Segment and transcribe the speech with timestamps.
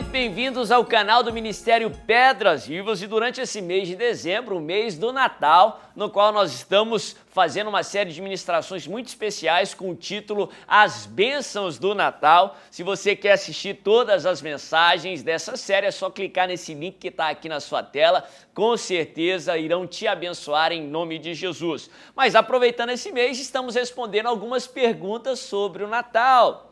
[0.00, 4.60] muito bem-vindos ao canal do Ministério Pedras Vivas e durante esse mês de dezembro, o
[4.60, 9.90] mês do Natal, no qual nós estamos fazendo uma série de ministrações muito especiais com
[9.90, 12.56] o título As Bênçãos do Natal.
[12.70, 17.08] Se você quer assistir todas as mensagens dessa série, é só clicar nesse link que
[17.08, 18.26] está aqui na sua tela.
[18.54, 21.90] Com certeza irão te abençoar em nome de Jesus.
[22.16, 26.69] Mas aproveitando esse mês, estamos respondendo algumas perguntas sobre o Natal.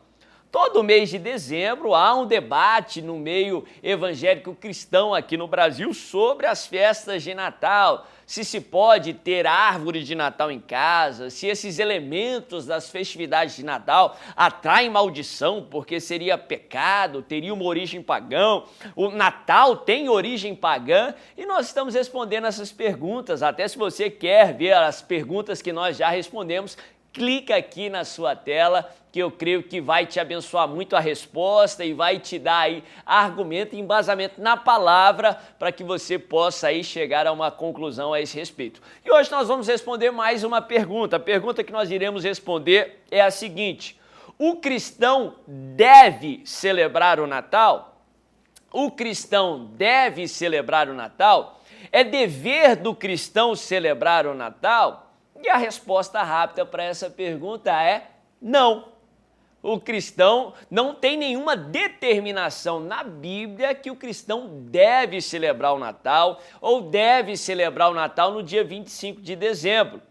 [0.51, 6.47] Todo mês de dezembro há um debate no meio evangélico cristão aqui no Brasil sobre
[6.47, 8.07] as festas de Natal.
[8.25, 13.63] Se se pode ter árvore de Natal em casa, se esses elementos das festividades de
[13.63, 18.63] Natal atraem maldição, porque seria pecado, teria uma origem pagã.
[18.95, 23.43] O Natal tem origem pagã e nós estamos respondendo essas perguntas.
[23.43, 26.75] Até se você quer ver as perguntas que nós já respondemos,
[27.13, 31.83] clica aqui na sua tela que eu creio que vai te abençoar muito a resposta
[31.83, 36.83] e vai te dar aí argumento e embasamento na palavra para que você possa aí
[36.83, 38.81] chegar a uma conclusão a esse respeito.
[39.03, 41.15] E hoje nós vamos responder mais uma pergunta.
[41.15, 43.99] A pergunta que nós iremos responder é a seguinte:
[44.37, 47.97] o cristão deve celebrar o Natal?
[48.71, 51.59] O cristão deve celebrar o Natal?
[51.91, 55.08] É dever do cristão celebrar o Natal?
[55.41, 58.07] E a resposta rápida para essa pergunta é
[58.41, 58.89] não.
[59.61, 66.39] O cristão não tem nenhuma determinação na Bíblia que o cristão deve celebrar o Natal
[66.61, 70.01] ou deve celebrar o Natal no dia 25 de dezembro.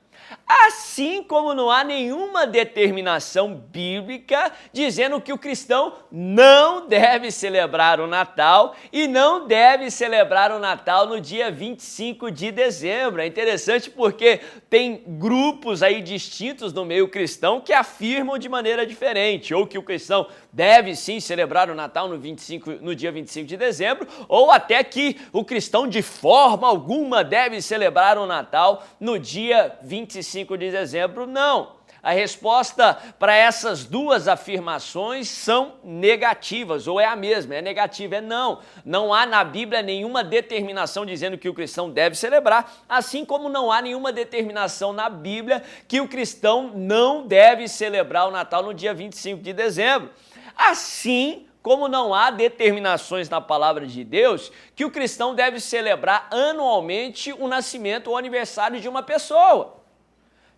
[0.49, 8.07] Assim como não há nenhuma determinação bíblica dizendo que o cristão não deve celebrar o
[8.07, 13.21] Natal e não deve celebrar o Natal no dia 25 de dezembro.
[13.21, 19.53] É interessante porque tem grupos aí distintos no meio cristão que afirmam de maneira diferente,
[19.53, 23.57] ou que o cristão deve sim celebrar o Natal no, 25, no dia 25 de
[23.59, 29.77] dezembro, ou até que o cristão de forma alguma deve celebrar o Natal no dia
[29.83, 31.27] 25 de dezembro.
[31.27, 31.79] Não.
[32.03, 38.21] A resposta para essas duas afirmações são negativas, ou é a mesma, é negativa, é
[38.21, 38.61] não.
[38.85, 43.73] Não há na Bíblia nenhuma determinação dizendo que o cristão deve celebrar, assim como não
[43.73, 48.95] há nenhuma determinação na Bíblia que o cristão não deve celebrar o Natal no dia
[48.95, 50.11] 25 de dezembro.
[50.57, 57.33] Assim como não há determinações na palavra de Deus que o cristão deve celebrar anualmente
[57.33, 59.78] o nascimento ou aniversário de uma pessoa.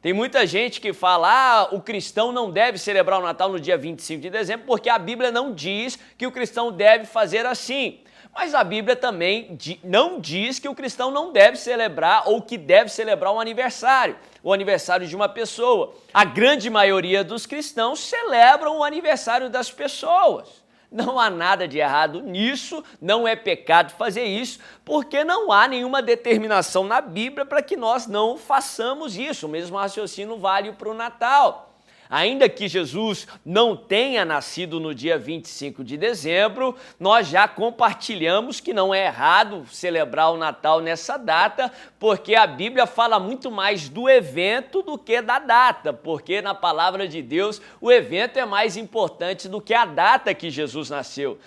[0.02, 3.76] Tem muita gente que fala, ah, o cristão não deve celebrar o Natal no dia
[3.76, 8.00] 25 de dezembro, porque a Bíblia não diz que o cristão deve fazer assim.
[8.34, 12.88] Mas a Bíblia também não diz que o cristão não deve celebrar ou que deve
[12.88, 15.94] celebrar um aniversário, o aniversário de uma pessoa.
[16.14, 20.48] A grande maioria dos cristãos celebram o aniversário das pessoas.
[20.90, 26.02] Não há nada de errado nisso, não é pecado fazer isso, porque não há nenhuma
[26.02, 29.46] determinação na Bíblia para que nós não façamos isso.
[29.46, 31.69] O mesmo raciocínio vale para o Natal.
[32.10, 38.74] Ainda que Jesus não tenha nascido no dia 25 de dezembro, nós já compartilhamos que
[38.74, 44.10] não é errado celebrar o Natal nessa data, porque a Bíblia fala muito mais do
[44.10, 49.48] evento do que da data, porque na palavra de Deus o evento é mais importante
[49.48, 51.38] do que a data que Jesus nasceu.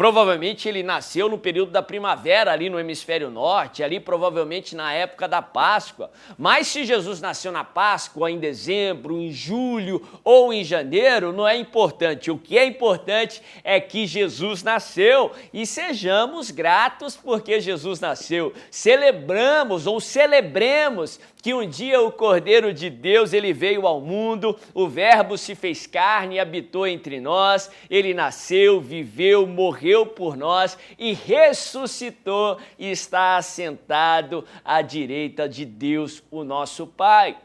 [0.00, 5.28] Provavelmente ele nasceu no período da primavera, ali no hemisfério norte, ali provavelmente na época
[5.28, 6.10] da Páscoa.
[6.38, 11.54] Mas se Jesus nasceu na Páscoa, em dezembro, em julho ou em janeiro, não é
[11.54, 12.30] importante.
[12.30, 18.54] O que é importante é que Jesus nasceu e sejamos gratos porque Jesus nasceu.
[18.70, 24.86] Celebramos ou celebremos que um dia o Cordeiro de Deus, ele veio ao mundo, o
[24.86, 31.12] Verbo se fez carne e habitou entre nós, ele nasceu, viveu, morreu por nós e
[31.12, 37.36] ressuscitou e está assentado à direita de Deus, o nosso Pai.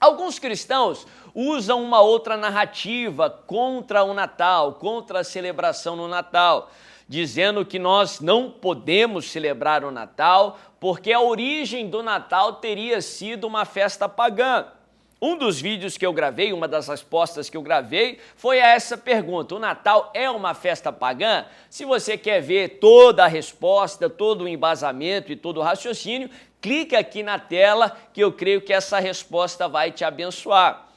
[0.00, 6.70] Alguns cristãos usam uma outra narrativa contra o Natal, contra a celebração no Natal
[7.08, 13.46] dizendo que nós não podemos celebrar o Natal porque a origem do Natal teria sido
[13.46, 14.66] uma festa pagã.
[15.20, 18.96] Um dos vídeos que eu gravei, uma das respostas que eu gravei, foi a essa
[18.96, 21.44] pergunta: o Natal é uma festa pagã?
[21.68, 26.30] Se você quer ver toda a resposta, todo o embasamento e todo o raciocínio,
[26.60, 30.88] clique aqui na tela que eu creio que essa resposta vai te abençoar.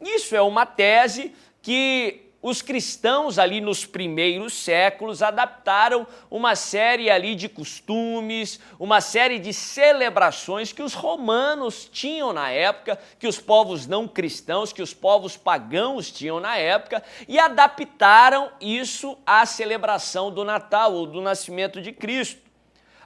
[0.00, 7.34] Isso é uma tese que os cristãos ali nos primeiros séculos adaptaram uma série ali
[7.34, 13.86] de costumes, uma série de celebrações que os romanos tinham na época, que os povos
[13.86, 20.44] não cristãos, que os povos pagãos tinham na época, e adaptaram isso à celebração do
[20.44, 22.49] Natal ou do nascimento de Cristo.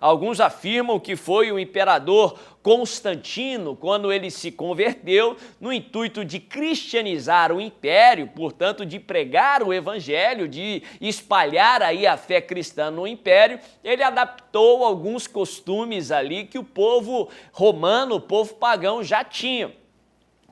[0.05, 7.51] Alguns afirmam que foi o imperador Constantino, quando ele se converteu, no intuito de cristianizar
[7.51, 13.59] o império, portanto, de pregar o evangelho, de espalhar aí a fé cristã no império,
[13.83, 19.75] ele adaptou alguns costumes ali que o povo romano, o povo pagão já tinha.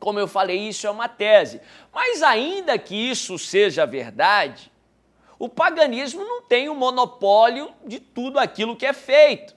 [0.01, 1.61] Como eu falei, isso é uma tese.
[1.93, 4.72] Mas ainda que isso seja verdade,
[5.43, 9.57] o paganismo não tem o monopólio de tudo aquilo que é feito.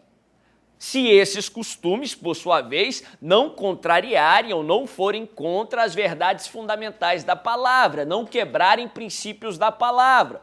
[0.80, 7.24] Se esses costumes, por sua vez, não contrariarem ou não forem contra as verdades fundamentais
[7.24, 10.42] da palavra, não quebrarem princípios da palavra.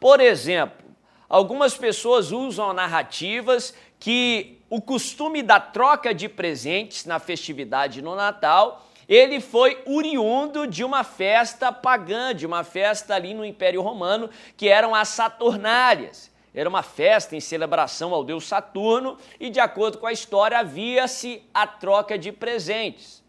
[0.00, 0.86] Por exemplo,
[1.28, 8.87] algumas pessoas usam narrativas que o costume da troca de presentes na festividade no Natal
[9.08, 14.68] ele foi oriundo de uma festa pagã, de uma festa ali no Império Romano, que
[14.68, 16.30] eram as Saturnárias.
[16.54, 21.42] Era uma festa em celebração ao deus Saturno e, de acordo com a história, havia-se
[21.54, 23.22] a troca de presentes.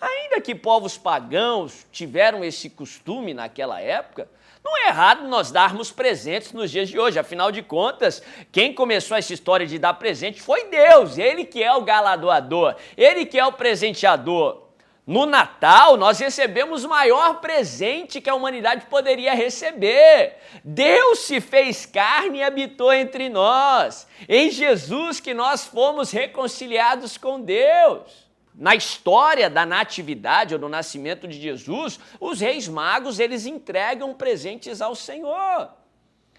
[0.00, 4.30] Ainda que povos pagãos tiveram esse costume naquela época,
[4.64, 7.18] não é errado nós darmos presentes nos dias de hoje.
[7.18, 8.22] Afinal de contas,
[8.52, 11.18] quem começou essa história de dar presente foi Deus.
[11.18, 14.67] Ele que é o galardoador, ele que é o presenteador.
[15.08, 20.36] No Natal, nós recebemos o maior presente que a humanidade poderia receber.
[20.62, 24.06] Deus se fez carne e habitou entre nós.
[24.28, 28.28] Em Jesus que nós fomos reconciliados com Deus.
[28.54, 34.82] Na história da natividade ou do nascimento de Jesus, os reis magos, eles entregam presentes
[34.82, 35.70] ao Senhor.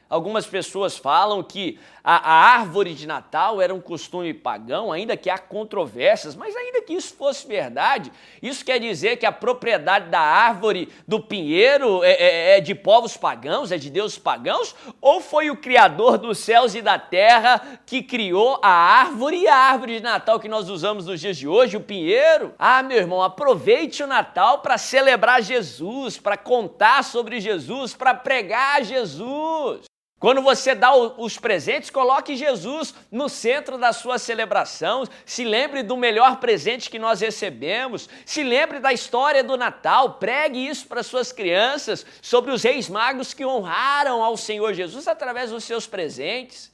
[0.10, 5.30] Algumas pessoas falam que a, a, árvore de Natal era um costume pagão, ainda que
[5.30, 8.12] há controvérsias, mas ainda que isso fosse verdade,
[8.42, 13.16] isso quer dizer que a propriedade da árvore do pinheiro é, é, é de povos
[13.16, 14.76] pagãos, é de deuses pagãos?
[15.00, 19.56] Ou foi o Criador dos céus e da terra que criou a árvore e a
[19.56, 22.56] árvore de Natal que nós usamos nos dias de hoje, o pinheiro?
[22.58, 28.84] Ah, meu irmão, aproveite o Natal para celebrar Jesus, para contar sobre Jesus, para pregar
[28.84, 29.90] Jesus.
[30.19, 35.06] Quando você dá os presentes, coloque Jesus no centro da sua celebração.
[35.25, 38.10] Se lembre do melhor presente que nós recebemos.
[38.25, 40.16] Se lembre da história do Natal.
[40.16, 45.51] Pregue isso para suas crianças sobre os reis magos que honraram ao Senhor Jesus através
[45.51, 46.69] dos seus presentes.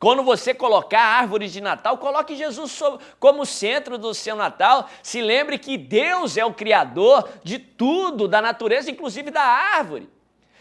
[0.00, 2.80] Quando você colocar a árvore de Natal, coloque Jesus
[3.20, 4.88] como centro do seu Natal.
[5.02, 10.08] Se lembre que Deus é o Criador de tudo, da natureza, inclusive da árvore.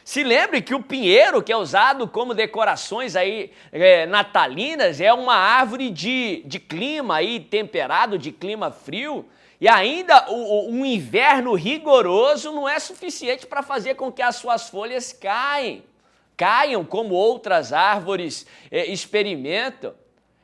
[0.07, 5.35] Se lembre que o pinheiro, que é usado como decorações aí é, natalinas, é uma
[5.35, 9.25] árvore de, de clima aí temperado, de clima frio.
[9.59, 14.37] E ainda o, o, um inverno rigoroso não é suficiente para fazer com que as
[14.37, 15.83] suas folhas caem,
[16.37, 19.93] caiam como outras árvores é, experimentam.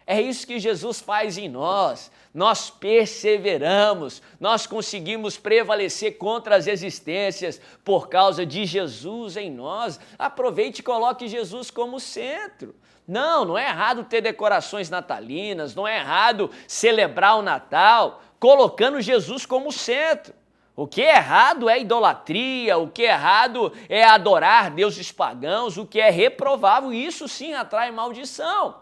[0.06, 2.12] É isso que Jesus faz em nós.
[2.34, 10.00] Nós perseveramos, nós conseguimos prevalecer contra as existências por causa de Jesus em nós.
[10.18, 12.74] Aproveite e coloque Jesus como centro.
[13.08, 19.46] Não, não é errado ter decorações natalinas, não é errado celebrar o Natal colocando Jesus
[19.46, 20.34] como centro.
[20.76, 25.86] O que é errado é idolatria, o que é errado é adorar deuses pagãos, o
[25.86, 28.82] que é reprovável, isso sim atrai maldição.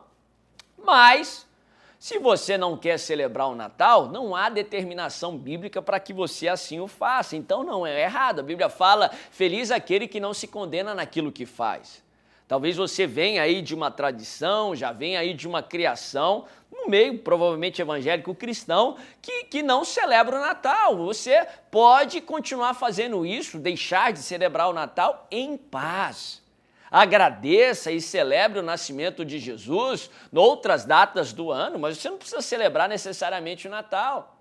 [0.82, 1.46] Mas,
[2.02, 6.80] se você não quer celebrar o Natal, não há determinação bíblica para que você assim
[6.80, 7.36] o faça.
[7.36, 8.40] Então não é errado.
[8.40, 12.04] A Bíblia fala: feliz aquele que não se condena naquilo que faz.
[12.48, 17.20] Talvez você venha aí de uma tradição, já venha aí de uma criação, no meio
[17.20, 20.98] provavelmente evangélico cristão, que, que não celebra o Natal.
[20.98, 26.41] Você pode continuar fazendo isso, deixar de celebrar o Natal em paz
[26.92, 32.42] agradeça e celebre o nascimento de Jesus noutras datas do ano, mas você não precisa
[32.42, 34.41] celebrar necessariamente o Natal.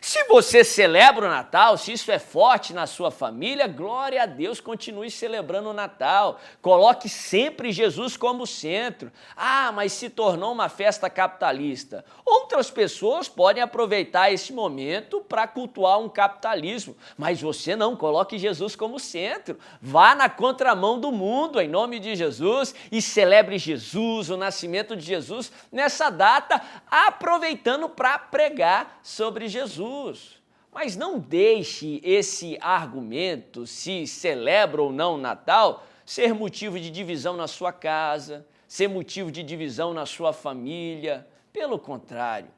[0.00, 4.60] Se você celebra o Natal, se isso é forte na sua família, glória a Deus,
[4.60, 6.38] continue celebrando o Natal.
[6.60, 9.10] Coloque sempre Jesus como centro.
[9.36, 12.04] Ah, mas se tornou uma festa capitalista.
[12.24, 18.76] Outras pessoas podem aproveitar esse momento para cultuar um capitalismo, mas você não, coloque Jesus
[18.76, 19.58] como centro.
[19.80, 25.04] Vá na contramão do mundo, em nome de Jesus, e celebre Jesus, o nascimento de
[25.04, 26.60] Jesus, nessa data,
[26.90, 29.83] aproveitando para pregar sobre Jesus.
[29.84, 30.42] Jesus.
[30.72, 37.46] Mas não deixe esse argumento, se celebra ou não Natal, ser motivo de divisão na
[37.46, 41.26] sua casa, ser motivo de divisão na sua família.
[41.52, 42.50] Pelo contrário,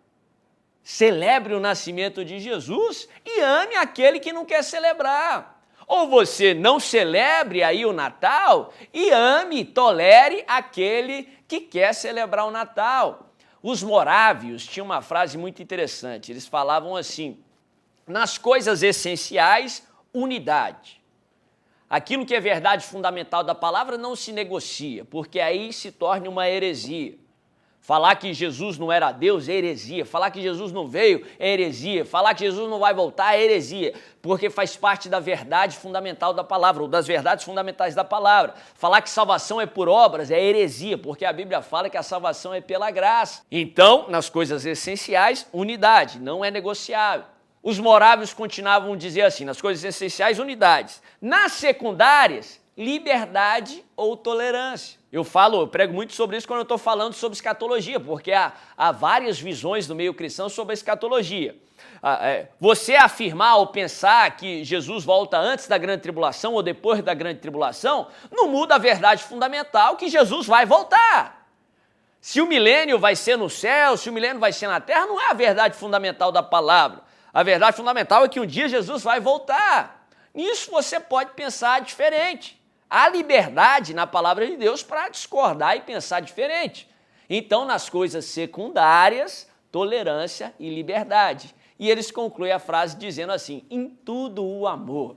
[0.83, 5.63] celebre o nascimento de Jesus e ame aquele que não quer celebrar.
[5.87, 12.51] Ou você não celebre aí o Natal e ame, tolere aquele que quer celebrar o
[12.51, 13.26] Natal.
[13.69, 16.31] Os morávios tinham uma frase muito interessante.
[16.31, 17.37] Eles falavam assim:
[18.07, 21.03] nas coisas essenciais, unidade.
[21.91, 26.49] Aquilo que é verdade fundamental da palavra não se negocia, porque aí se torna uma
[26.49, 27.19] heresia.
[27.87, 30.05] Falar que Jesus não era Deus é heresia.
[30.05, 32.05] Falar que Jesus não veio é heresia.
[32.05, 36.43] Falar que Jesus não vai voltar é heresia, porque faz parte da verdade fundamental da
[36.43, 38.55] palavra, ou das verdades fundamentais da palavra.
[38.75, 42.53] Falar que salvação é por obras é heresia, porque a Bíblia fala que a salvação
[42.53, 43.43] é pela graça.
[43.53, 47.27] Então, nas coisas essenciais, unidade, não é negociável.
[47.63, 51.01] Os moráveis continuavam a dizer assim, nas coisas essenciais, unidades.
[51.23, 54.99] Nas secundárias, liberdade ou tolerância.
[55.11, 58.53] Eu falo, eu prego muito sobre isso quando eu estou falando sobre escatologia, porque há,
[58.77, 61.57] há várias visões do meio cristão sobre a escatologia.
[62.03, 67.03] Ah, é, você afirmar ou pensar que Jesus volta antes da grande tribulação ou depois
[67.03, 71.47] da grande tribulação, não muda a verdade fundamental que Jesus vai voltar.
[72.21, 75.21] Se o milênio vai ser no céu, se o milênio vai ser na terra, não
[75.21, 77.01] é a verdade fundamental da palavra.
[77.33, 80.07] A verdade fundamental é que um dia Jesus vai voltar.
[80.35, 82.61] Nisso você pode pensar diferente.
[82.89, 86.89] Há liberdade na palavra de Deus para discordar e pensar diferente.
[87.29, 91.55] Então, nas coisas secundárias, tolerância e liberdade.
[91.79, 95.17] E eles concluem a frase dizendo assim: em tudo o amor.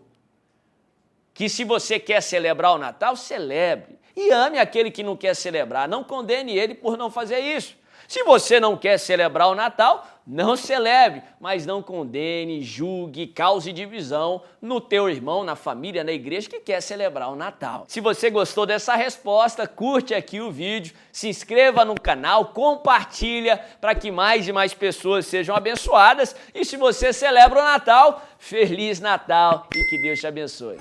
[1.33, 3.97] Que se você quer celebrar o Natal, celebre.
[4.15, 5.87] E ame aquele que não quer celebrar.
[5.87, 7.77] Não condene ele por não fazer isso.
[8.09, 14.41] Se você não quer celebrar o Natal, não celebre, mas não condene, julgue, cause divisão
[14.59, 17.85] no teu irmão, na família, na igreja que quer celebrar o Natal.
[17.87, 23.93] Se você gostou dessa resposta, curte aqui o vídeo, se inscreva no canal, compartilha para
[23.93, 26.35] que mais e mais pessoas sejam abençoadas.
[26.55, 30.77] E se você celebra o Natal, feliz Natal e que Deus te abençoe.